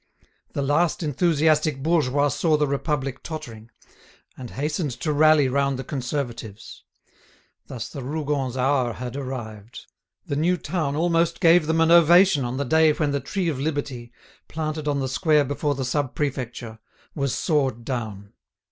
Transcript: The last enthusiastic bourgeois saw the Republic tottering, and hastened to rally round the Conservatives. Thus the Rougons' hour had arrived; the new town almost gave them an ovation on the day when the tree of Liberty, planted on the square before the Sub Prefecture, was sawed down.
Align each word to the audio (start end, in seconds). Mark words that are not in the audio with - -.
The 0.53 0.63
last 0.63 1.03
enthusiastic 1.03 1.83
bourgeois 1.83 2.29
saw 2.29 2.57
the 2.57 2.65
Republic 2.65 3.21
tottering, 3.21 3.69
and 4.35 4.49
hastened 4.49 4.89
to 5.01 5.13
rally 5.13 5.47
round 5.47 5.77
the 5.77 5.83
Conservatives. 5.83 6.83
Thus 7.67 7.87
the 7.87 8.01
Rougons' 8.01 8.57
hour 8.57 8.93
had 8.93 9.15
arrived; 9.15 9.85
the 10.25 10.35
new 10.35 10.57
town 10.57 10.95
almost 10.95 11.39
gave 11.39 11.67
them 11.67 11.79
an 11.79 11.91
ovation 11.91 12.43
on 12.43 12.57
the 12.57 12.65
day 12.65 12.91
when 12.93 13.11
the 13.11 13.19
tree 13.19 13.47
of 13.47 13.59
Liberty, 13.59 14.11
planted 14.47 14.87
on 14.87 15.01
the 15.01 15.07
square 15.07 15.45
before 15.45 15.75
the 15.75 15.85
Sub 15.85 16.15
Prefecture, 16.15 16.79
was 17.13 17.35
sawed 17.35 17.85
down. 17.85 18.33